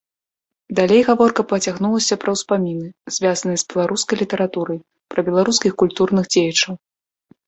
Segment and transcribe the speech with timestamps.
[0.77, 2.85] Далей гаворка пацягнулася пра ўспаміны,
[3.17, 4.79] звязаныя з беларускай літаратурай,
[5.15, 6.73] пра беларускіх культурных дзеячаў.